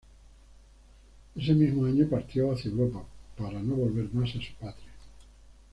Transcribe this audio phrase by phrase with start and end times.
[1.35, 3.05] Ese mismo año partió hacia Europa,
[3.37, 4.89] para no volver más a su patria.